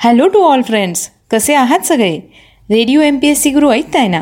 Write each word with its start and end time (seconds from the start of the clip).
Hello 0.00 0.28
to 0.28 0.38
all 0.38 0.62
friends 0.62 1.10
कसे 1.30 1.54
आहात 1.54 1.80
सगळे? 1.80 2.18
Radio 2.70 3.00
M 3.00 3.18
P 3.18 3.28
S 3.28 3.42
C 3.42 3.50
Guru 3.50 3.70
ऐकताय 3.70 4.08
ना? 4.08 4.20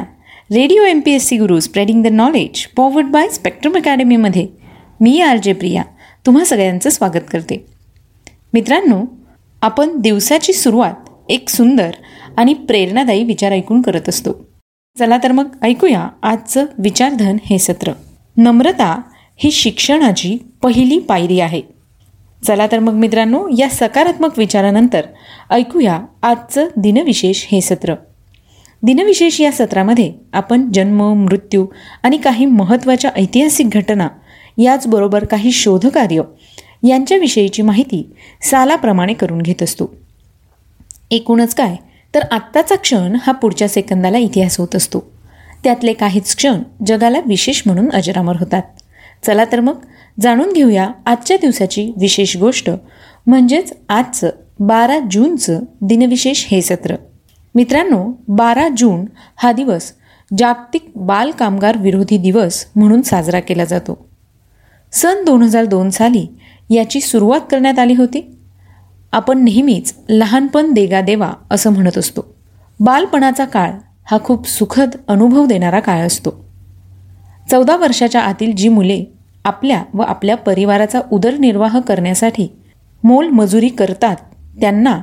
Radio 0.52 0.82
M 0.82 1.00
P 1.00 1.12
S 1.12 1.26
C 1.26 1.36
Guru 1.36 1.60
spreading 1.60 2.02
the 2.02 2.06
knowledge 2.06 2.66
powered 2.66 3.06
by 3.06 3.28
spectrum 3.28 3.76
अकॅडमीमध्ये 3.76 4.46
मी 5.00 5.20
R 5.20 5.36
J 5.36 5.52
Priya. 5.52 5.82
तुम्हा 6.26 6.44
सगळ्यांचं 6.44 6.90
स्वागत 6.90 7.24
करते. 7.30 7.66
मित्रांनो 8.52 9.04
आपण 9.62 9.96
दिवसाची 9.96 10.52
सुरुवात 10.52 10.94
एक 11.28 11.48
सुंदर 11.48 11.90
आणि 12.36 12.54
प्रेरणादायी 12.54 13.24
विचार 13.24 13.52
ऐकून 13.52 13.82
करत 13.82 14.08
असतो. 14.08 14.46
चला 14.98 15.18
तर 15.22 15.32
मग 15.32 15.48
ऐकूया 15.62 16.08
आजचं 16.22 16.66
विचारधन 16.78 17.36
हे 17.44 17.58
सत्र. 17.58 17.92
नम्रता 18.36 19.00
ही 19.36 19.50
शिक्षणाची 19.50 20.38
पहिली 20.62 20.98
पायरी 20.98 21.40
आहे. 21.40 21.75
चला 22.46 22.66
तर 22.72 22.78
मग 22.78 22.92
मित्रांनो 22.92 23.48
या 23.58 23.68
सकारात्मक 23.68 24.38
विचारानंतर 24.38 25.02
ऐकूया 25.50 26.00
आजचं 26.22 26.68
दिनविशेष 26.76 27.46
हे 27.52 27.60
सत्र. 27.60 27.94
दिनविशेष 28.82 29.40
या 29.40 29.52
सत्रामध्ये 29.52 30.12
आपण 30.32 30.72
जन्म 30.72 31.12
मृत्यू 31.12 31.66
आणि 32.02 32.16
काही 32.16 32.46
महत्त्वाच्या 32.46 33.10
ऐतिहासिक 33.16 33.70
घटना 33.70 34.08
याचबरोबर 34.58 35.24
काही 35.24 35.52
शोधकार्य 35.52 36.20
यांच्याविषयीची 36.88 37.62
माहिती 37.62 38.12
सालाप्रमाणे 38.42 39.14
करून 39.14 39.42
घेत 39.42 39.62
असतो. 39.62 39.94
एकूणच 41.10 41.54
काय? 41.54 41.76
तर 42.14 42.20
आत्ताचा 42.30 42.74
क्षण 42.74 43.16
हा 43.22 43.32
पुढच्या 43.32 43.68
सेकंदाला 43.68 44.18
इतिहास 44.18 44.60
होत 44.60 44.76
असतो. 44.76 45.10
त्यातले 45.64 45.92
काहीच 45.92 46.36
क्षण 46.36 46.62
जगाला 46.86 47.20
विशेष 47.26 47.62
म्हणून 47.66 47.90
अजरामर 47.90 48.36
होतात. 48.40 48.62
चला 49.26 49.44
तर 49.44 49.60
मग 49.60 49.78
जाणून 50.20 50.52
घेऊया 50.52 50.90
आजच्या 51.06 51.36
दिवसाची 51.36 51.92
विशेष 51.96 52.36
गोष्ट 52.36 52.70
म्हणजेच 53.26 53.72
आजचं 53.88 54.30
बारा 54.60 54.98
जूनचं 55.10 55.60
दिनविशेष 55.80 56.46
हे 56.48 56.62
सत्र. 56.62 56.96
मित्रांनो 57.54 58.12
बारा 58.28 58.68
जून 58.76 59.04
हा 59.36 59.52
दिवस 59.52 59.92
जागतिक 60.38 60.90
बाल 60.96 61.30
कामगार 61.30 61.78
विरोधी 61.78 62.18
दिवस 62.18 62.66
म्हणून 62.76 63.02
साजरा 63.02 63.40
केला 63.40 63.64
जातो. 63.64 64.08
सन 64.92 65.24
दोन 65.24 65.42
हजार 65.42 65.64
दोन 65.64 65.90
साली 65.90 66.26
याची 66.70 67.00
सुरुवात 67.00 67.40
करण्यात 67.50 67.78
आली 67.78 67.94
होती. 67.94 68.36
आपण 69.12 69.44
नेहमीच 69.44 69.94
लहानपण 70.08 70.72
देगा 70.72 71.00
देवा 71.00 71.32
असं 71.50 71.70
म्हणत 71.70 71.98
असतो. 71.98 72.34
बालपणाचा 72.80 73.44
काळ 73.44 73.70
हा 74.10 74.18
खूप 74.24 74.48
सुखद 74.48 74.90
अनुभव 75.08 75.46
देणारा 75.46 75.80
काळ 75.80 76.06
असतो. 76.06 76.44
चौदा 77.50 77.76
वर्षाच्या 77.76 78.20
आतील 78.20 78.54
जी 78.54 78.68
मुले 78.68 79.04
आपल्या 79.46 79.82
व 79.94 80.02
आपल्या 80.02 80.36
परिवाराचा 80.36 81.00
उदरनिर्वाह 81.12 81.80
करण्यासाठी 81.80 82.48
मोल 83.04 83.28
मजुरी 83.28 83.68
करतात 83.68 84.16
त्यांना 84.60 85.00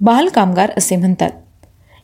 बालकामगार 0.00 0.70
असे 0.76 0.96
म्हणतात. 0.96 1.30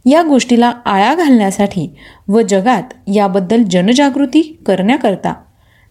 या 0.06 0.22
गोष्टीला 0.22 0.72
आळा 0.84 1.14
घालण्यासाठी 1.14 1.94
व 2.28 2.40
जगात 2.40 2.82
याबद्दल 3.14 3.62
जनजागृती 3.62 4.62
करण्याकरता 4.66 5.34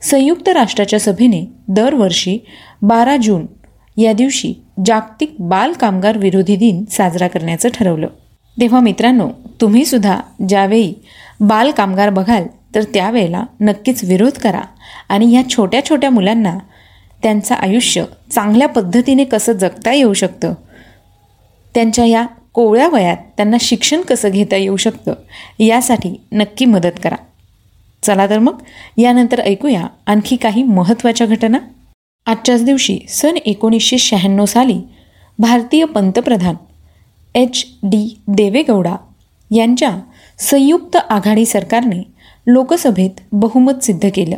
संयुक्त 0.02 0.50
राष्ट्राच्या 0.50 1.00
सभेने 1.00 1.54
दरवर्षी 1.68 2.46
बारा 2.82 3.18
जून 3.18 3.46
या 3.98 4.14
दिवशी 4.14 4.54
जागतिक 4.86 5.36
बालकामगार 5.40 6.18
विरोधी 6.18 6.56
दिन 6.56 6.86
साजरा 6.92 7.28
करण्याचं 7.28 7.70
ठरवलं. 7.74 8.08
तेव्हा 8.62 8.80
मित्रांनो 8.80 9.30
तुम्हीसुद्धा 9.62 10.20
ज्यावेळी 10.50 10.94
बालकामगार 11.40 12.10
बघाल 12.10 12.44
तर 12.76 12.84
त्यावेळेला 12.84 13.44
नक्कीच 13.62 14.04
विरोध 14.04 14.32
करा 14.32 14.62
आणि 15.10 15.26
ह्या 15.26 15.50
छोट्या 15.50 15.86
छोट्या 15.86 16.10
मुलांना 16.10 16.58
त्यांचं 17.24 17.56
आयुष्य 17.56 18.06
चांगल्या 18.32 18.68
पद्धतीने 18.68 19.24
कसं 19.24 19.54
जगता 19.54 19.94
येऊ 19.94 20.14
शकतं? 20.14 20.54
त्यांच्या 21.74 22.06
या 22.06 22.26
कोवळ्या 22.54 22.88
वयात 22.88 23.18
त्यांना 23.18 23.58
शिक्षण 23.62 24.02
कसं 24.02 24.30
घेता 24.30 24.56
येऊ 24.56 24.78
शकतं? 24.78 25.14
यासाठी 25.60 26.22
नक्की 26.32 26.66
मदत 26.66 27.00
करा. 27.04 27.16
चला 28.04 28.30
तर 28.30 28.40
मग 28.40 28.58
यानंतर 28.98 29.40
ऐकूया 29.40 29.88
आणखी 30.06 30.36
काही 30.36 30.64
महत्त्वाच्या 30.64 31.28
घटना. 31.28 31.58
आजच्याच 32.26 32.64
दिवशी 32.66 33.00
सन 33.10 33.38
एकोणीसशे 33.46 33.98
शहाण्णव 33.98 34.46
साली 34.46 34.82
भारतीय 35.40 35.86
पंतप्रधान 35.86 36.56
एच 37.36 37.66
डी 37.84 38.22
देवेगौडा 38.28 38.96
यांच्या 39.52 39.90
संयुक्त 40.40 40.98
आघाडी 41.10 41.46
सरकारने 41.46 42.11
लोकसभेत 42.48 43.10
बहुमत 43.32 43.84
सिद्ध 43.84 44.10
केलं. 44.16 44.36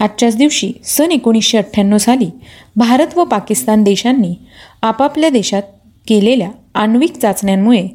आजच्याच 0.00 0.36
दिवशी 0.36 0.72
सन 0.84 1.12
एकोणीसशे 1.12 1.58
अठ्ठ्याण्णव 1.58 1.98
साली 1.98 2.30
भारत 2.76 3.18
व 3.18 3.24
पाकिस्तान 3.24 3.84
देशांनी 3.84 4.34
आपापल्या 4.82 5.30
देशात 5.30 5.62
केलेल्या 6.08 6.50
आण्विक 6.74 7.16
चाचण्यांमुळे 7.16 7.88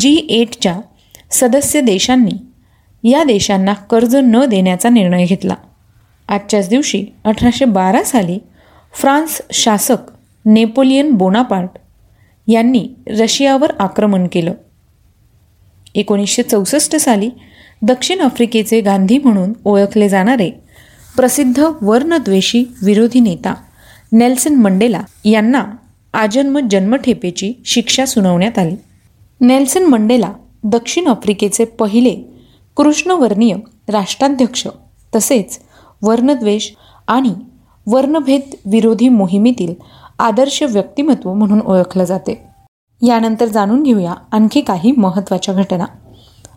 जी 0.00 0.26
एटच्या 0.30 0.80
सदस्य 1.30 1.80
देशांनी 1.80 2.32
या 3.10 3.24
देशांना 3.24 3.72
कर्ज 3.72 4.16
न 4.16 4.44
देण्याचा 4.44 4.88
निर्णय 4.88 5.24
घेतला. 5.26 5.54
आजच्याच 6.28 6.68
दिवशी 6.68 7.06
अठराशे 7.24 7.64
बारा 7.64 8.02
साली 8.02 8.38
फ्रान्स 8.94 9.42
शासक 9.52 9.96
नेपोलियन 10.46 11.10
बोनापार्ट 11.10 11.70
यांनी 12.48 12.88
रशियावर 13.06 13.72
आक्रमण 13.78 14.26
केलं. 14.32 14.52
एकोणीसशे 15.94 16.42
चौसष्ट 16.42 16.96
साली 16.96 17.30
दक्षिण 17.82 18.20
आफ्रिकेचे 18.20 18.80
गांधी 18.80 19.18
म्हणून 19.18 19.52
ओळखले 19.64 20.08
जाणारे 20.08 20.50
प्रसिद्ध 21.16 21.64
वर्णद्वेषी 21.82 22.64
विरोधी 22.82 23.20
नेता 23.20 23.54
नेल्सन 24.12 24.54
मंडेला 24.54 25.02
यांना 25.24 25.64
आजन्म 26.14 26.58
जन्मठेपेची 26.70 27.52
शिक्षा 27.64 28.06
सुनावण्यात 28.06 28.58
आली. 28.58 28.76
नेल्सन 29.40 29.82
मंडेला 29.82 30.32
दक्षिण 30.64 31.06
आफ्रिकेचे 31.06 31.64
पहिले 31.64 32.14
कृष्णवर्णीय 32.76 33.54
राष्ट्राध्यक्ष 33.88 34.66
तसेच 35.14 35.58
वर्णद्वेष 36.02 36.70
आणि 37.08 37.32
वर्णभेद 37.86 38.54
विरोधी 38.66 39.08
मोहिमेतील 39.08 39.74
आदर्श 40.18 40.62
व्यक्तिमत्व 40.62 41.32
म्हणून 41.34 41.60
ओळखलं 41.60 42.04
जाते. 42.04 42.42
यानंतर 43.02 43.46
जाणून 43.46 43.82
घेऊया 43.82 44.14
आणखी 44.32 44.60
काही 44.60 44.92
महत्त्वाच्या 44.92 45.54
घटना. 45.54 45.84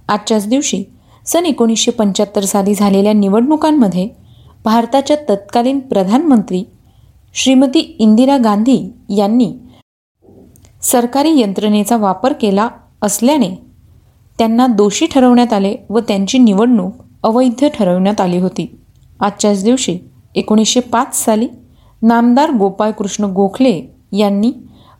आजच्याच 0.07 0.47
दिवशी 0.47 0.83
सन 1.25 1.45
एकोणीसशे 1.45 1.91
पंच्याहत्तर 1.91 2.45
साली 2.45 2.73
झालेल्या 2.73 3.13
निवडणुकांमध्ये 3.13 4.07
भारताच्या 4.65 5.17
तत्कालीन 5.29 5.79
प्रधानमंत्री 5.79 6.63
श्रीमती 7.33 7.79
इंदिरा 7.99 8.37
गांधी 8.37 8.77
यांनी 9.09 9.53
सरकारी 10.81 11.39
यंत्रणेचा 11.39 11.97
वापर 11.97 12.33
केला 12.33 12.67
असल्याने 13.01 13.49
त्यांना 14.37 14.67
दोषी 14.67 15.05
ठरवण्यात 15.05 15.53
आले 15.53 15.75
व 15.89 15.99
त्यांची 15.99 16.37
निवडणूक 16.37 16.93
अवैध 17.23 17.65
ठरवण्यात 17.73 18.21
आली 18.21 18.37
होती. 18.37 18.79
आजच्याच 19.19 19.63
दिवशी 19.63 19.97
एकोणीसशे 20.35 20.79
पाच 20.79 21.15
साली 21.15 21.47
नामदार 22.01 22.51
गोपाळकृष्ण 22.51 23.23
गोखले 23.23 23.81
यांनी 24.11 24.51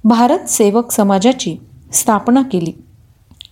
भारत 0.04 0.50
सेवक 0.50 0.92
समाजाची 0.92 1.56
स्थापना 1.94 2.42
केली. 2.42 2.72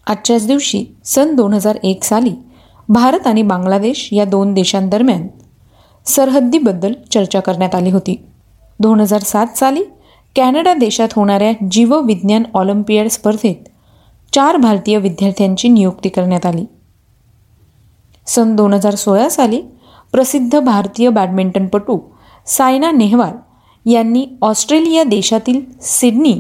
आजच्याच 0.08 0.48
दिवशी 0.48 0.86
सन 1.06 1.36
दोन 1.36 1.54
हजार 1.54 1.78
एक 1.84 2.04
साली 2.04 2.34
भारत 2.92 3.28
आणि 3.28 3.42
बांगलादेश 3.42 4.10
या 4.12 4.26
दोन 4.26 4.54
देशांदरम्यान 4.54 5.28
सरहद्दीबद्दल 6.06 6.94
चर्चा 7.14 7.40
करण्यात 7.40 7.76
आली 7.76 7.92
होती. 7.92 8.16
दोन 8.80 9.00
हजार 9.00 9.22
सात 9.22 9.58
साली 9.58 9.84
कॅनडा 10.36 10.74
देशात 10.74 11.10
होणाऱ्या 11.16 11.52
जीवविज्ञान 11.72 12.44
ऑलिम्पियड 12.54 13.08
स्पर्धेत 13.08 13.70
चार 14.34 14.58
भारतीय 14.58 14.98
विद्यार्थ्यांची 14.98 15.70
नियुक्ती 15.70 16.10
करण्यात 16.10 16.46
आली. 16.46 16.66
सन 18.28 18.56
दोन 18.56 18.74
हजार 18.74 18.96
सोळा 18.96 19.30
साली 19.30 19.62
प्रसिद्ध 20.12 20.60
भारतीय 20.60 21.10
बॅडमिंटनपटू 21.10 22.00
सायना 22.48 22.92
नेहवाल 22.92 23.90
यांनी 23.90 24.26
ऑस्ट्रेलिया 24.42 25.04
देशातील 25.04 25.62
सिडनी 25.82 26.40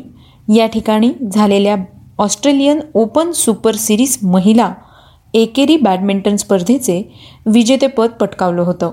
या 0.55 0.65
ठिकाणी 0.67 1.11
झालेल्या 1.31 1.75
ऑस्ट्रेलियन 2.17 2.79
ओपन 2.93 3.31
सुपर 3.31 3.75
सिरीज 3.75 4.17
महिला 4.23 4.73
एकेरी 5.33 5.77
बॅडमिंटन 5.77 6.35
स्पर्धेचे 6.35 7.13
विजेतेपद 7.45 8.09
पटकावलं 8.09 8.61
होतं. 8.61 8.91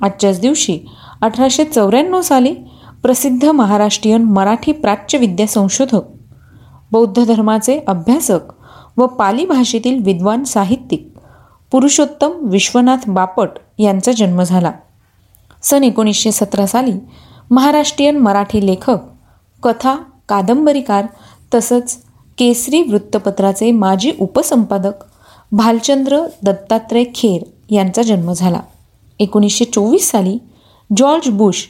आजच्याच 0.00 0.40
दिवशी 0.40 0.78
अठराशे 1.20 1.64
चौऱ्याण्णव 1.64 2.20
साली 2.20 2.54
प्रसिद्ध 3.02 3.44
महाराष्ट्रीयन 3.44 4.22
मराठी 4.22 4.72
प्राच्यविद्या 4.72 5.46
संशोधक 5.46 6.02
बौद्ध 6.92 7.24
धर्माचे 7.24 7.78
अभ्यासक 7.86 8.40
व 8.96 9.06
पाली 9.06 9.46
भाषेतील 9.46 10.02
विद्वान 10.02 10.44
साहित्यिक 10.44 11.08
पुरुषोत्तम 11.70 12.30
विश्वनाथ 12.42 13.08
बापट 13.08 13.48
यांचा 13.78 14.12
जन्म 14.12 14.42
झाला. 14.42 14.72
सन 15.62 15.84
एकोणीसशे 15.84 16.32
सतरा 16.32 16.66
साली 16.66 16.92
महाराष्ट्रीयन 17.50 18.18
मराठी 18.18 18.66
लेखक 18.66 18.98
कथा 19.62 19.96
कादंबरीकार 20.28 21.06
तसंच 21.54 22.02
केसरी 22.38 22.82
वृत्तपत्राचे 22.82 23.70
माजी 23.72 24.12
उपसंपादक 24.20 25.04
भालचंद्र 25.52 26.20
दत्तात्रय 26.42 27.04
खेर 27.14 27.42
यांचा 27.70 28.02
जन्म 28.02 28.32
झाला. 28.32 28.60
एकोणीसशे 29.18 29.64
चोवीस 29.64 30.10
साली 30.10 30.38
जॉर्ज 30.96 31.28
बुश 31.30 31.64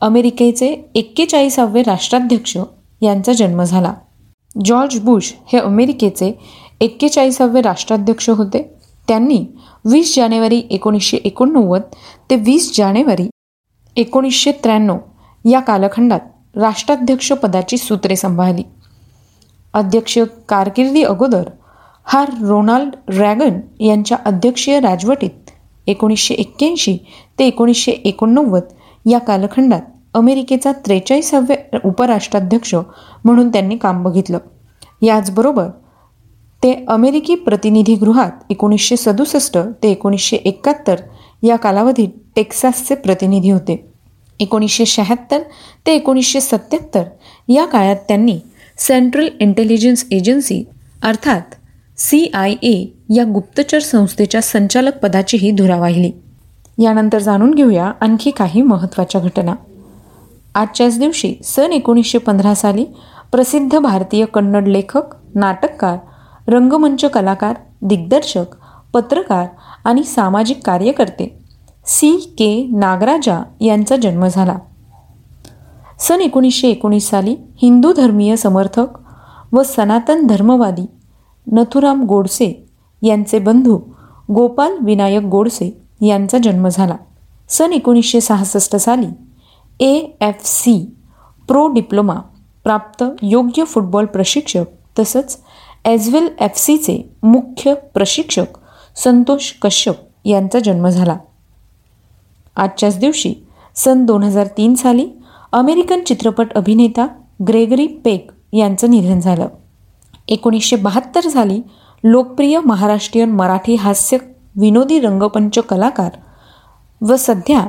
अमेरिकेचे 0.00 0.74
एक्केचाळीसावे 0.94 1.82
राष्ट्राध्यक्ष 1.82 2.56
यांचा 3.02 3.32
जन्म 3.32 3.62
झाला. 3.62 3.92
जॉर्ज 4.64 4.98
बुश 5.00 5.32
हे 5.52 5.58
अमेरिकेचे 5.58 6.32
एक्केचाळीसावे 6.80 7.62
राष्ट्राध्यक्ष 7.62 8.30
होते. 8.30 8.62
त्यांनी 9.08 9.44
वीस 9.84 10.14
जानेवारी 10.16 10.62
एकोणीसशे 10.70 11.16
एकोणनव्वद 11.16 11.82
ते 12.30 12.36
वीस 12.36 12.76
जानेवारी 12.76 13.28
एकोणीसशे 13.96 14.52
त्र्याण्णव 14.52 14.98
या 15.44 15.60
कालखंडात 15.60 16.56
राष्ट्राध्यक्षपदाची 16.56 17.76
सूत्रे 17.76 18.16
सांभाळली. 18.16 18.62
अध्यक्ष 19.76 20.18
कारकिर्दी 20.48 21.02
अगोदर 21.02 21.48
हा 22.06 22.24
रोनाल्ड 22.40 22.94
रॅगन 23.18 23.58
यांच्या 23.80 24.18
अध्यक्षीय 24.24 24.78
राजवटीत 24.80 25.50
एकोणीसशे 25.86 26.34
एक्क्याऐंशी 26.34 26.96
ते 27.38 27.46
एकोणीसशे 27.46 27.92
एकोणनव्वद 27.92 28.62
या 29.04 29.18
कालखंडात 29.18 29.80
अमेरिकेचा 30.14 30.72
त्रेचाळीसाव्या 30.86 31.78
उपराष्ट्राध्यक्ष 31.84 32.74
म्हणून 33.24 33.48
त्यांनी 33.48 33.76
काम 33.76 34.02
बघितलं. 34.02 34.38
याचबरोबर 35.02 35.68
ते 36.62 36.72
अमेरिकी 36.88 37.34
प्रतिनिधीगृहात 37.34 38.50
एकोणीसशे 38.50 38.96
सदुसष्ट 38.96 39.58
ते 39.82 39.90
एकोणीसशे 39.90 40.36
एकाहत्तर 40.36 41.00
या 41.42 41.56
कालावधीत 41.56 42.08
टेक्सासचे 42.36 42.94
प्रतिनिधी 42.94 43.50
होते. 43.50 43.84
एकोणीसशे 44.40 44.86
शहात्तर 44.86 45.42
ते 45.86 45.94
एकोणीसशे 45.94 46.40
सत्याहत्तर 46.40 47.02
या 47.48 47.64
काळात 47.66 47.96
त्यांनी 48.08 48.38
सेंट्रल 48.78 49.28
इंटेलिजन्स 49.40 50.04
एजन्सी 50.10 50.64
अर्थात 51.02 51.54
सी 51.98 52.30
आय 52.34 52.52
ए 52.62 52.86
या 53.14 53.24
गुप्तचर 53.24 53.78
संस्थेच्या 53.78 54.40
संचालक 54.42 54.98
पदाचीही 54.98 55.50
धुरा 55.50 55.76
वाहिली 55.76 56.10
यानंतर 56.78 57.18
जाणून 57.18 57.54
घेऊया 57.54 57.92
आणखी 58.00 58.30
काही 58.30 58.62
महत्त्वाच्या 58.62 59.20
घटना. 59.20 59.54
आजच्याच 60.54 60.98
दिवशी 60.98 61.34
सन 61.44 61.72
एकोणीसशे 61.72 62.18
पंधरा 62.18 62.54
साली 62.54 62.84
प्रसिद्ध 63.32 63.78
भारतीय 63.78 64.24
कन्नड 64.24 64.68
लेखक 64.68 65.14
नाटककार 65.34 65.96
रंगमंच 66.48 67.04
कलाकार 67.04 67.54
दिग्दर्शक 67.82 68.54
पत्रकार 68.92 69.46
आणि 69.84 70.02
सामाजिक 70.02 70.60
कार्यकर्ते 70.64 71.38
सी 71.86 72.16
के 72.38 72.66
नागराजा 72.76 73.42
यांचा 73.60 73.96
जन्म 73.96 74.26
झाला. 74.26 74.56
सन 75.98 76.20
एकोणीसशे 76.20 76.68
एकोणीस 76.68 77.08
साली 77.10 77.36
हिंदू 77.62 77.92
धर्मीय 77.92 78.36
समर्थक 78.36 78.86
व 79.52 79.62
सनातन 79.62 80.26
धर्मवादी 80.26 80.86
नथुराम 81.52 82.02
गोडसे 82.04 82.66
यांचे 83.02 83.38
बंधू 83.38 83.78
गोपाल 84.34 84.76
विनायक 84.80 85.22
गोडसे 85.22 85.70
यांचा 86.02 86.38
जन्म 86.38 86.68
झाला. 86.68 86.96
सन 87.48 87.72
एकोणीसशे 87.72 88.20
सहासष्ट 88.20 88.76
साली 88.76 89.06
A 89.80 89.98
F 90.20 90.40
C 90.44 90.92
pro 91.48 91.66
diploma 91.68 92.14
प्राप्त 92.64 93.04
योग्य 93.22 93.64
फुटबॉल 93.64 94.06
प्रशिक्षक 94.06 94.64
तसंच 94.98 95.38
एजवेल 95.84 96.28
एफ 96.40 96.58
सीचे 96.58 97.10
मुख्य 97.22 97.74
प्रशिक्षक 97.74 98.46
संतोष 98.96 99.52
कश्यप 99.62 99.94
यांचा 100.24 100.58
जन्म 100.58 100.88
झाला. 100.88 101.16
आजच्याच 102.56 102.98
दिवशी 102.98 103.34
सन 103.74 104.04
दोन 104.04 104.22
हजार 104.22 104.46
तीन 104.46 104.74
साली 104.74 105.08
अमेरिकन 105.56 106.00
चित्रपट 106.00 106.52
अभिनेता 106.54 107.06
ग्रेगरी 107.48 107.86
पेक 107.86 108.30
यांचं 108.52 108.90
निधन 108.90 109.20
झालं. 109.20 109.46
एकोणीसशे 110.28 110.76
बहात्तर 110.76 111.20
साली 111.20 111.60
लोकप्रिय 112.04 112.60
महाराष्ट्रीयन 112.64 113.30
मराठी 113.30 113.74
हास्य 113.74 114.18
विनोदी 114.56 115.00
रंगपंच 115.00 115.58
कलाकार 115.58 116.10
व 117.04 117.16
सध्या 117.16 117.68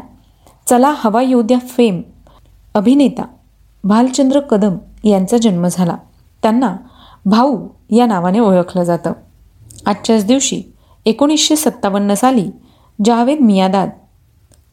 चला 0.68 0.94
हवा 0.98 1.22
योद्या 1.22 1.60
फेम 1.60 2.01
अभिनेता 2.74 3.25
भालचंद्र 3.84 4.39
कदम 4.39 4.78
यांचा 5.04 5.38
जन्म 5.38 5.68
झाला. 5.68 5.98
त्यांना 6.44 6.75
भाऊ 7.25 7.68
या 7.89 8.06
नावाने 8.06 8.39
ओळखलं 8.39 8.84
जातं. 8.84 9.13
आजच्याच 9.86 10.25
दिवशी 10.25 10.63
एकोणीसशे 11.06 11.56
सत्तावन्न 11.56 12.13
साली 12.13 12.50
जावेद 13.06 13.39
मियादाद 13.42 13.89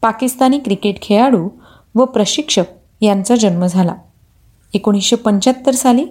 पाकिस्तानी 0.01 0.59
क्रिकेट 0.59 1.01
खेळाडू 1.01 1.49
व 1.95 2.05
प्रशिक्षक 2.05 2.65
यांचा 3.01 3.35
जन्म 3.35 3.65
झाला. 3.65 3.95
एकोणीसशे 4.73 5.15
पंच्याहत्तर 5.15 5.71
साली 5.71 6.05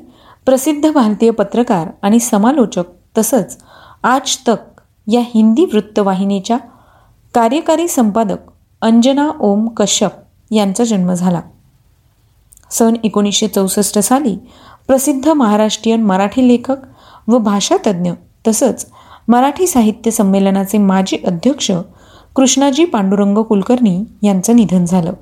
प्रसिद्ध 0.46 0.90
भारतीय 0.90 1.30
पत्रकार 1.30 1.88
आणि 2.02 2.20
समालोचक 2.20 2.84
तसंच 3.18 3.56
आज 4.02 4.36
तक 4.48 4.80
या 5.06 5.20
हिंदी 5.34 5.64
वृत्तवाहिनीच्या 5.64 6.56
कार्यकारी 7.34 7.88
संपादक 7.88 8.50
अंजना 8.82 9.28
ओम 9.40 9.68
कश्यप 9.68 10.10
यांचा 10.50 10.84
जन्म 10.84 11.12
झाला. 11.12 11.40
सन 12.70 12.94
एकोणीसशे 13.04 13.48
चौसष्ट 13.48 13.98
साली 13.98 14.36
प्रसिद्ध 14.86 15.28
महाराष्ट्रीयन 15.28 16.02
मराठी 16.02 16.48
लेखक 16.48 16.76
व 17.28 17.38
भाषातज्ञ 17.38 18.12
तसंच 18.46 18.86
मराठी 19.28 19.66
साहित्य 19.66 20.10
संमेलनाचे 20.10 20.78
माजी 20.78 21.16
अध्यक्ष 21.26 21.70
कृष्णाजी 22.36 22.84
पांडुरंग 22.84 23.38
कुलकर्णी 23.38 24.04
यांचं 24.22 24.56
निधन 24.56 24.84
झालं. 24.84 25.12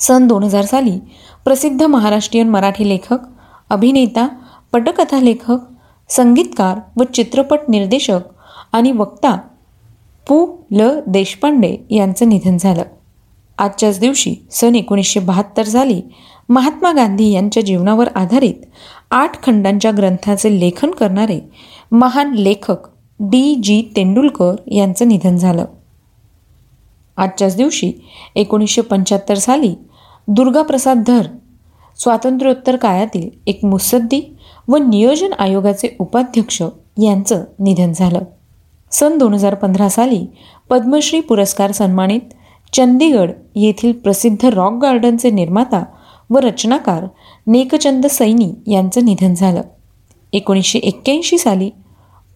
सन 0.00 0.26
दोन 0.26 0.42
हजार 0.42 0.64
साली 0.64 0.98
प्रसिद्ध 1.44 1.82
महाराष्ट्रीयन 1.82 2.48
मराठी 2.48 2.88
लेखक 2.88 3.18
अभिनेता 3.70 4.28
पटकथा 4.72 5.20
लेखक 5.20 5.58
संगीतकार 6.08 6.78
व 6.96 7.02
चित्रपट 7.14 7.58
निर्देशक 7.68 8.20
आणि 8.72 8.92
वक्ता 8.92 9.36
पु. 10.28 10.46
ल. 10.72 11.00
देशपांडे 11.06 11.76
यांचं 11.90 12.28
निधन 12.28 12.56
झालं. 12.56 12.82
आजच्याच 13.58 14.00
दिवशी 14.00 14.34
सन 14.50 14.74
एकोणीसशे 14.74 15.20
बहात्तर 15.20 15.62
साली 15.62 16.02
महात्मा 16.48 16.92
गांधी 16.92 17.32
यांच्या 17.32 17.62
जीवनावर 17.62 18.08
आधारित 18.14 18.54
आठ 19.10 19.42
खंडांच्या 19.42 19.90
ग्रंथाचे 19.96 20.60
लेखन 20.60 20.90
करणारे 20.90 21.40
महान 21.92 22.34
लेखक 22.34 22.76
डी. 23.20 23.54
जी. 23.54 23.82
तेंडुलकर 23.96 24.54
यांचं 24.66 25.08
निधन 25.08 25.36
झालं. 25.36 25.64
आजच्याच 27.20 27.56
दिवशी 27.56 27.92
एकोणीसशे 28.34 28.80
पंच्याहत्तर 28.80 29.34
साली 29.34 29.74
दुर्गाप्रसाद 30.28 31.02
धर 31.06 31.26
स्वातंत्र्योत्तर 31.98 32.76
काळातील 32.76 33.30
एक 33.46 33.64
मुसद्दी 33.64 34.36
व 34.68 34.76
नियोजन 34.76 35.32
आयोगाचे 35.32 35.96
उपाध्यक्ष 35.98 36.62
यांचं 37.02 37.44
निधन 37.58 37.92
झालं. 37.92 38.18
सन 38.92 39.18
दोन 39.18 39.34
हजार 39.34 39.54
पंधरा 39.54 39.88
साली 39.88 40.26
पद्मश्री 40.70 41.20
पुरस्कार 41.20 41.72
सन्मानित 41.72 42.20
चंदीगड 42.72 43.30
येथील 43.54 43.92
प्रसिद्ध 43.92 44.46
रॉक 44.46 44.72
गार्डनचे 44.72 45.30
निर्माता 45.30 45.84
व 46.30 46.38
रचनाकार 46.38 47.04
नेकचंद 47.46 48.06
सैनी 48.06 48.72
यांचं 48.72 49.04
निधन 49.04 49.34
झालं. 49.34 49.62
एकोणीसशे 50.32 50.78
एक्क्याऐंशी 50.78 51.38
साली 51.38 51.70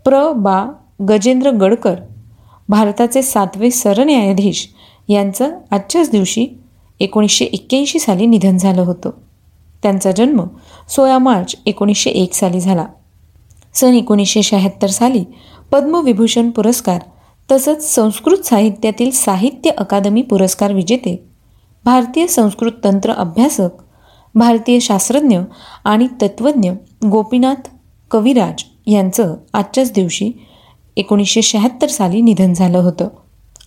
प्र. 0.04 0.32
बा. 0.32 0.66
गजेंद्र 1.08 1.50
गडकर 1.50 1.94
भारताचे 2.68 3.22
सातवे 3.22 3.70
सरन्यायाधीश 3.70 4.68
यांचं 5.08 5.50
आजच्याच 5.70 6.10
दिवशी 6.10 6.46
एकोणीसशे 7.00 7.44
एक्क्याऐंशी 7.44 7.98
साली 7.98 8.26
निधन 8.26 8.56
झालं 8.56 8.82
होतं. 8.82 9.10
त्यांचा 9.82 10.10
जन्म 10.10 10.44
सोळा 10.88 11.18
मार्च 11.18 11.56
एकोणीसशे 11.66 12.10
एक 12.10 12.34
साली 12.34 12.60
झाला. 12.60 12.86
सन 13.74 13.94
एकोणीसशे 13.94 14.42
शहात्तर 14.42 14.86
साली 14.86 15.24
पद्मविभूषण 15.72 16.50
पुरस्कार 16.50 17.00
तसंच 17.50 17.94
संस्कृत 17.94 18.46
साहित्यातील 18.46 19.10
साहित्य 19.10 19.70
अकादमी 19.70 20.22
पुरस्कार 20.22 20.72
विजेते 20.72 21.16
भारतीय 21.84 22.26
संस्कृत 22.26 22.72
तंत्र 22.84 23.12
अभ्यासक 23.12 23.82
भारतीय 24.34 24.80
शास्त्रज्ञ 24.80 25.38
आणि 25.84 26.06
तत्त्वज्ञ 26.22 26.70
गोपीनाथ 27.10 27.68
कविराज 28.10 28.64
यांचं 28.86 29.34
आजच्याच 29.52 29.92
दिवशी 29.92 30.32
एकोणीसशे 30.96 31.42
शहात्तर 31.42 31.88
साली 31.88 32.20
निधन 32.20 32.52
झालं 32.52 32.78
होतं. 32.78 33.08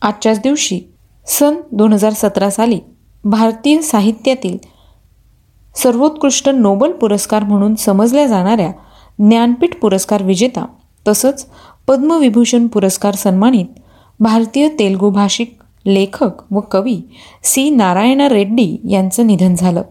आजच्याच 0.01 0.39
दिवशी 0.39 0.81
सन 1.27 1.55
दोन 1.72 1.93
हजार 1.93 2.13
सतरा 2.13 2.50
साली 2.50 2.79
भारतीय 3.24 3.81
साहित्यातील 3.81 4.57
सर्वोत्कृष्ट 5.75 6.50
नोबल 6.50 6.91
पुरस्कार 6.91 7.43
म्हणून 7.43 7.75
समजल्या 7.75 8.27
जाणाऱ्या 8.27 8.72
ज्ञानपीठ 9.19 9.75
पुरस्कार 9.75 10.24
विजेता 10.24 10.65
तसंच 11.07 11.48
पद्मविभूषण 11.88 12.67
पुरस्कार 12.67 13.13
सन्मानित 13.13 13.65
भारतीय 14.19 14.69
तेलगू 14.69 15.10
भाषिक 15.10 15.57
लेखक 15.86 16.53
व 16.53 16.60
कवी 16.60 17.01
सी. 17.43 17.69
नारायण 17.69 18.22
रेड्डी 18.22 18.77
यांचं 18.89 19.27
निधन 19.27 19.55
झालं. 19.55 19.81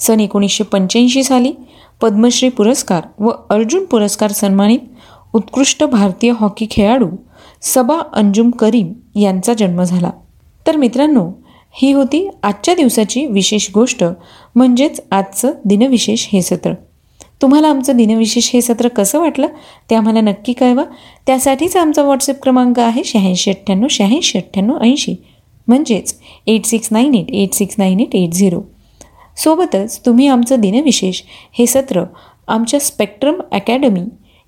सन 0.00 0.20
एकोणीसशे 0.20 0.64
पंच्याऐंशी 0.64 1.22
साली 1.22 1.52
पद्मश्री 2.00 2.48
पुरस्कार 2.48 3.02
व 3.18 3.30
अर्जुन 3.50 3.84
पुरस्कार 3.84 4.30
सन्मानित 4.30 4.78
उत्कृष्ट 5.36 5.82
भारतीय 5.84 6.32
हॉकी 6.40 6.66
खेळाडू 6.70 7.08
सबा 7.62 7.98
अंजुम 8.12 8.50
करीम 8.50 8.92
यांचा 9.16 9.54
जन्म 9.54 9.82
झाला. 9.82 10.10
तर 10.66 10.76
मित्रांनो 10.76 11.24
ही 11.74 11.92
होती 11.92 12.28
आजच्या 12.42 12.74
दिवसाची 12.74 13.24
विशेष 13.26 13.68
गोष्ट 13.74 14.04
म्हणजेच 14.54 15.00
आजचं 15.10 15.52
दिनविशेष 15.64 16.26
हे 16.32 16.42
सत्र. 16.42 16.72
तुम्हाला 17.42 17.68
आमचं 17.68 17.96
दिनविशेष 17.96 18.50
हे 18.52 18.60
सत्र 18.62 18.88
कसं 18.88 19.20
वाटलं 19.20 19.46
ते 19.90 19.94
आम्हाला 19.94 20.20
नक्की 20.20 20.52
कळवा. 20.52 20.84
त्यासाठीच 21.26 21.76
आमचा 21.76 22.02
व्हॉट्सअप 22.02 22.42
क्रमांक 22.42 22.78
आहे 22.80 23.04
शहाऐंशी 23.04 23.50
अठ्ठ्याण्णव 23.50 23.88
शहाऐंशी 23.90 24.38
अठ्ठ्याण्णव 24.38 24.78
ऐंशी. 24.82 25.14
म्हणजेच 25.68 26.14
eight 26.46 26.64
six 26.64 26.88
nine 26.90 27.14
eight 27.14 27.30
eight 27.30 27.54
six 27.54 27.74
nine 27.78 28.00
eight 28.00 28.14
eight 28.14 28.32
zero 28.32 28.60
सोबतच 29.36 30.00
तुम्ही 30.06 30.26
आमचं 30.26 30.60
दिनविशेष 30.60 31.20
हे 31.58 31.66
सत्र 31.66 32.04
आमच्या 32.48 32.80
स्पेक्ट्रम 32.80 33.40
अकॅडमी 33.52 34.00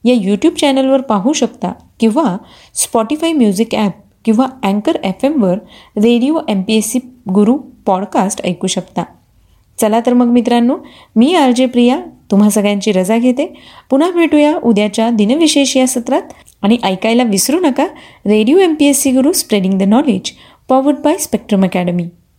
या 0.05 0.15
यूट्यूब 0.15 0.55
चॅनलवर 0.55 1.01
पाहू 1.01 1.33
शकता 1.33 1.73
किंवा 2.01 2.37
स्पॉटीफाय 2.75 3.33
म्युझिक 3.33 3.75
ॲप 3.75 3.93
किंवा 4.25 4.47
अँकर 4.63 4.97
F 5.05 5.25
एमवर 5.25 5.55
radio 5.97 6.39
M 6.49 6.63
P 6.63 6.77
S 6.77 6.91
C 6.91 6.99
Guru 7.35 7.57
podcast 7.87 8.41
ऐकू 8.45 8.67
शकता. 8.67 9.05
चला 9.79 10.01
तर 10.07 10.13
मग 10.13 10.27
मित्रांनो 10.27 10.77
मी 11.17 11.35
आर 11.35 11.51
जे 11.51 11.67
प्रिया 11.67 12.01
तुम्हा 12.31 12.51
सगळ्यांची 12.51 12.93
रजा 12.93 13.19
घेते. 13.19 13.47
पुन्हा 13.91 14.11
भेटूया 14.11 14.57
उद्याच्या 14.63 15.11
दिनविशेष 15.11 15.77
या 15.77 15.87
सत्रात. 15.87 16.23
आणि 16.63 16.77
ऐकायला 16.83 17.23
विसरू 17.23 17.59
नका 17.61 17.87
radio 18.27 18.59
M 18.59 18.75
P 18.75 18.87
S 18.87 19.01
C 19.01 19.11
Guru 19.11 19.33
spreading 19.33 19.79
the 19.79 19.83
knowledge 19.83 20.31
powered 20.69 20.97
by 20.97 21.17
Spectrum 21.17 21.65
Academy 21.65 22.09